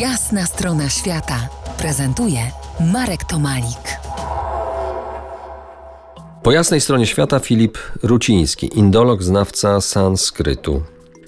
Jasna 0.00 0.46
strona 0.46 0.88
świata 0.88 1.48
prezentuje 1.78 2.38
Marek 2.92 3.24
Tomalik. 3.24 3.98
Po 6.42 6.52
jasnej 6.52 6.80
stronie 6.80 7.06
świata 7.06 7.38
Filip 7.38 7.78
Ruciński, 8.02 8.78
indolog, 8.78 9.22
znawca 9.22 9.80
sanskrytu. 9.80 10.82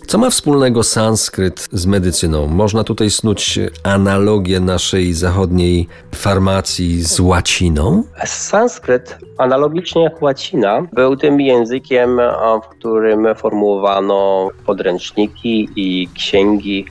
Co 0.07 0.19
ma 0.19 0.31
wspólnego 0.31 0.83
sanskryt 0.83 1.69
z 1.73 1.87
medycyną? 1.87 2.47
Można 2.47 2.85
tutaj 2.85 3.11
snuć 3.11 3.59
analogię 3.83 4.61
naszej 4.61 5.13
zachodniej 5.13 5.89
farmacji 6.15 7.03
z 7.03 7.21
łaciną? 7.21 8.05
Sanskryt, 8.27 9.19
analogicznie 9.39 10.03
jak 10.03 10.23
łacina, 10.23 10.83
był 10.93 11.17
tym 11.17 11.41
językiem, 11.41 12.21
w 12.65 12.69
którym 12.69 13.27
formułowano 13.37 14.49
podręczniki 14.67 15.69
i 15.77 16.09
księgi 16.15 16.87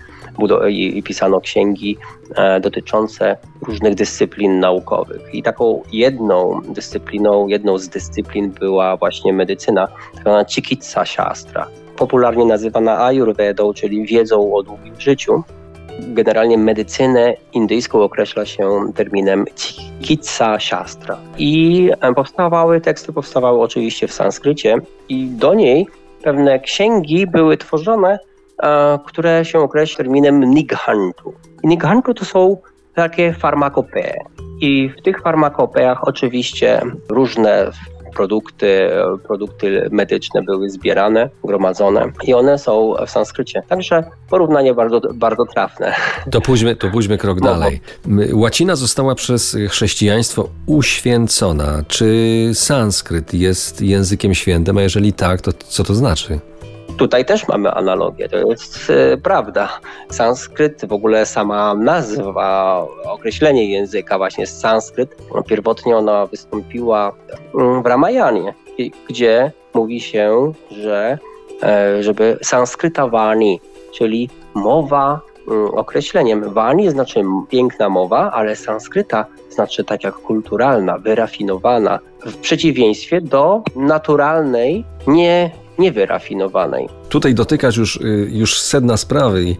i 0.69 1.03
pisano 1.03 1.41
księgi 1.41 1.97
e, 2.35 2.59
dotyczące 2.59 3.37
różnych 3.67 3.95
dyscyplin 3.95 4.59
naukowych. 4.59 5.21
I 5.35 5.43
taką 5.43 5.81
jedną 5.91 6.61
dyscypliną, 6.69 7.47
jedną 7.47 7.77
z 7.77 7.89
dyscyplin 7.89 8.51
była 8.51 8.97
właśnie 8.97 9.33
medycyna, 9.33 9.87
tak 9.87 10.21
zwana 10.21 10.45
Chikitsa 10.45 11.05
Shastra, 11.05 11.67
popularnie 11.97 12.45
nazywana 12.45 13.05
Ayurvedą, 13.05 13.73
czyli 13.73 14.05
wiedzą 14.05 14.53
o 14.53 14.63
długim 14.63 14.99
życiu. 14.99 15.43
Generalnie 15.99 16.57
medycynę 16.57 17.33
indyjską 17.53 18.01
określa 18.01 18.45
się 18.45 18.69
terminem 18.95 19.45
Chikitsa 19.55 20.59
Shastra. 20.59 21.17
I 21.37 21.89
e, 22.01 22.13
powstawały, 22.13 22.81
teksty 22.81 23.13
powstawały 23.13 23.61
oczywiście 23.61 24.07
w 24.07 24.13
sanskrycie 24.13 24.77
i 25.09 25.25
do 25.25 25.53
niej 25.53 25.87
pewne 26.23 26.59
księgi 26.59 27.27
były 27.27 27.57
tworzone 27.57 28.19
które 29.05 29.45
się 29.45 29.59
określa 29.59 29.97
terminem 29.97 30.43
nighantu. 30.43 31.33
Nighantu 31.63 32.13
to 32.13 32.25
są 32.25 32.57
takie 32.95 33.33
farmakopee. 33.33 34.13
I 34.61 34.89
w 34.99 35.01
tych 35.01 35.21
farmakopeach 35.21 36.07
oczywiście 36.07 36.81
różne 37.09 37.71
produkty, 38.13 38.89
produkty 39.27 39.89
medyczne 39.91 40.41
były 40.41 40.69
zbierane, 40.69 41.29
gromadzone 41.43 42.11
i 42.23 42.33
one 42.33 42.59
są 42.59 42.93
w 43.07 43.09
sanskrycie. 43.09 43.63
Także 43.67 44.03
porównanie 44.29 44.73
bardzo, 44.73 45.01
bardzo 45.13 45.45
trafne. 45.45 45.95
To 46.31 46.41
pójdźmy, 46.41 46.75
to 46.75 46.89
pójdźmy 46.89 47.17
krok 47.17 47.41
no, 47.41 47.47
dalej. 47.47 47.81
Łacina 48.33 48.75
została 48.75 49.15
przez 49.15 49.57
chrześcijaństwo 49.69 50.49
uświęcona. 50.65 51.83
Czy 51.87 52.51
sanskryt 52.53 53.33
jest 53.33 53.81
językiem 53.81 54.33
świętym, 54.33 54.77
a 54.77 54.81
jeżeli 54.81 55.13
tak, 55.13 55.41
to 55.41 55.53
co 55.53 55.83
to 55.83 55.95
znaczy? 55.95 56.39
Tutaj 57.03 57.25
też 57.25 57.47
mamy 57.47 57.71
analogię, 57.71 58.29
to 58.29 58.37
jest 58.37 58.89
e, 58.89 59.17
prawda. 59.17 59.79
Sanskryt, 60.09 60.85
w 60.85 60.93
ogóle 60.93 61.25
sama 61.25 61.73
nazwa, 61.73 62.85
określenie 63.05 63.65
języka 63.65 64.17
właśnie 64.17 64.47
sanskryt, 64.47 65.15
pierwotnie 65.47 65.97
ona 65.97 66.25
wystąpiła 66.25 67.11
mm, 67.55 67.83
w 67.83 67.85
Ramayanie, 67.85 68.53
gdzie 69.09 69.51
mówi 69.73 70.01
się, 70.01 70.51
że 70.71 71.17
e, 71.63 72.03
żeby 72.03 72.37
sanskryta 72.41 73.07
wani, 73.07 73.61
czyli 73.93 74.29
mowa 74.53 75.21
mm, 75.47 75.67
określeniem. 75.67 76.53
Wani 76.53 76.89
znaczy 76.89 77.23
piękna 77.49 77.89
mowa, 77.89 78.31
ale 78.31 78.55
sanskryta 78.55 79.25
znaczy 79.49 79.83
tak 79.83 80.03
jak 80.03 80.13
kulturalna, 80.13 80.97
wyrafinowana, 80.97 81.99
w 82.25 82.37
przeciwieństwie 82.37 83.21
do 83.21 83.61
naturalnej, 83.75 84.85
nie 85.07 85.62
niewyrafinowanej. 85.79 86.89
Tutaj 87.09 87.33
dotykasz 87.33 87.77
już, 87.77 87.95
y, 87.95 88.29
już 88.31 88.59
sedna 88.61 88.97
sprawy 88.97 89.43
i, 89.43 89.57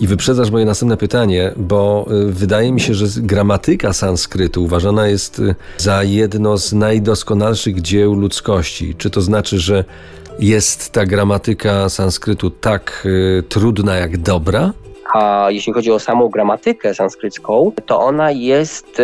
i 0.00 0.06
wyprzedzasz 0.06 0.50
moje 0.50 0.64
następne 0.64 0.96
pytanie, 0.96 1.52
bo 1.56 2.06
y, 2.28 2.32
wydaje 2.32 2.72
mi 2.72 2.80
się, 2.80 2.94
że 2.94 3.06
gramatyka 3.16 3.92
sanskrytu 3.92 4.64
uważana 4.64 5.08
jest 5.08 5.38
y, 5.38 5.54
za 5.78 6.02
jedno 6.02 6.58
z 6.58 6.72
najdoskonalszych 6.72 7.82
dzieł 7.82 8.14
ludzkości. 8.14 8.94
Czy 8.94 9.10
to 9.10 9.20
znaczy, 9.20 9.58
że 9.58 9.84
jest 10.38 10.92
ta 10.92 11.06
gramatyka 11.06 11.88
sanskrytu 11.88 12.50
tak 12.50 13.08
trudna 13.48 13.94
jak 13.94 14.18
dobra? 14.18 14.72
A 15.16 15.46
jeśli 15.50 15.72
chodzi 15.72 15.92
o 15.92 15.98
samą 15.98 16.28
gramatykę 16.28 16.94
sanskrycką, 16.94 17.72
to 17.86 18.00
ona 18.00 18.30
jest 18.30 19.02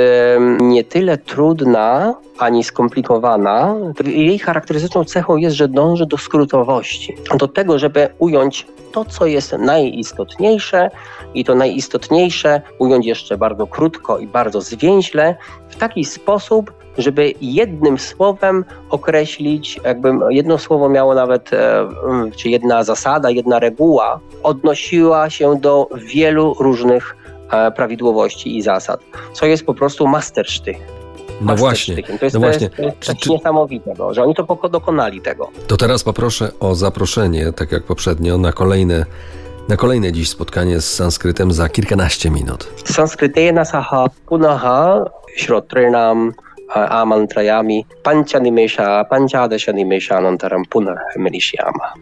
nie 0.60 0.84
tyle 0.84 1.18
trudna 1.18 2.14
ani 2.38 2.64
skomplikowana. 2.64 3.76
Jej 4.04 4.38
charakterystyczną 4.38 5.04
cechą 5.04 5.36
jest, 5.36 5.56
że 5.56 5.68
dąży 5.68 6.06
do 6.06 6.18
skrótowości. 6.18 7.16
Do 7.38 7.48
tego, 7.48 7.78
żeby 7.78 8.08
ująć 8.18 8.66
to, 8.92 9.04
co 9.04 9.26
jest 9.26 9.52
najistotniejsze 9.52 10.90
i 11.34 11.44
to 11.44 11.54
najistotniejsze 11.54 12.62
ująć 12.78 13.06
jeszcze 13.06 13.38
bardzo 13.38 13.66
krótko 13.66 14.18
i 14.18 14.26
bardzo 14.26 14.60
zwięźle 14.60 15.36
w 15.68 15.76
taki 15.76 16.04
sposób, 16.04 16.72
żeby 16.98 17.34
jednym 17.41 17.98
słowem 17.98 18.64
określić, 18.91 19.80
jakby 19.84 20.12
jedno 20.30 20.58
słowo 20.58 20.88
miało 20.88 21.14
nawet, 21.14 21.53
e, 21.53 21.88
czy 22.36 22.48
jedna 22.48 22.84
zasada, 22.84 23.30
jedna 23.30 23.58
reguła, 23.58 24.20
odnosiła 24.42 25.31
się 25.31 25.56
do 25.60 25.88
wielu 25.97 26.54
różnych 26.60 27.16
e, 27.50 27.70
prawidłowości 27.70 28.56
i 28.58 28.62
zasad, 28.62 29.00
co 29.32 29.47
jest 29.47 29.66
po 29.66 29.75
prostu 29.75 30.06
mastersztyk. 30.06 30.78
No 31.41 31.56
właśnie. 31.56 32.02
To 32.02 32.25
jest, 32.25 32.34
no 32.34 32.41
właśnie. 32.41 32.70
To 32.70 32.82
jest, 32.82 33.00
to 33.00 33.12
jest 33.12 33.22
czy, 33.22 33.31
niesamowite, 33.31 33.94
no, 33.98 34.14
że 34.14 34.22
oni 34.22 34.34
to 34.34 34.69
dokonali 34.69 35.20
tego. 35.20 35.50
To 35.66 35.76
teraz 35.76 36.04
poproszę 36.04 36.50
o 36.60 36.75
zaproszenie, 36.75 37.52
tak 37.52 37.72
jak 37.72 37.82
poprzednio, 37.82 38.38
na 38.38 38.52
kolejne 38.52 39.06
na 39.69 39.76
kolejne 39.76 40.12
dziś 40.12 40.28
spotkanie 40.28 40.81
z 40.81 40.94
sanskrytem 40.94 41.52
za 41.52 41.69
kilkanaście 41.69 42.31
minut. 42.31 42.69
Sanskrytena 42.84 43.64
saha 43.64 44.06
punaha 44.26 45.04
śrotrynam 45.36 46.32
amantrayami 46.74 47.86
panchanimesha 48.02 49.04
panchadeshanimeshanantaram 49.04 50.64
punar 50.64 50.98
melishyama. 51.16 51.92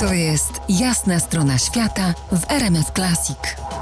To 0.00 0.14
jest 0.14 0.60
jasna 0.68 1.20
strona 1.20 1.58
świata 1.58 2.14
w 2.32 2.50
RMS 2.50 2.92
Classic. 2.92 3.73